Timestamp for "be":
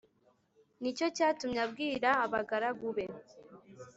2.95-3.05